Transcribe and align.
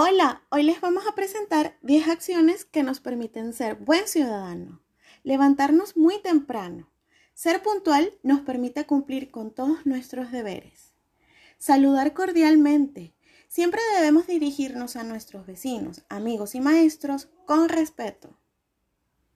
Hola, 0.00 0.44
hoy 0.50 0.62
les 0.62 0.80
vamos 0.80 1.08
a 1.08 1.16
presentar 1.16 1.76
10 1.82 2.06
acciones 2.06 2.64
que 2.64 2.84
nos 2.84 3.00
permiten 3.00 3.52
ser 3.52 3.74
buen 3.74 4.06
ciudadano. 4.06 4.80
Levantarnos 5.24 5.96
muy 5.96 6.22
temprano. 6.22 6.88
Ser 7.34 7.64
puntual 7.64 8.12
nos 8.22 8.42
permite 8.42 8.86
cumplir 8.86 9.32
con 9.32 9.52
todos 9.52 9.86
nuestros 9.86 10.30
deberes. 10.30 10.94
Saludar 11.58 12.14
cordialmente. 12.14 13.16
Siempre 13.48 13.80
debemos 13.96 14.28
dirigirnos 14.28 14.94
a 14.94 15.02
nuestros 15.02 15.48
vecinos, 15.48 16.04
amigos 16.08 16.54
y 16.54 16.60
maestros 16.60 17.28
con 17.44 17.68
respeto. 17.68 18.37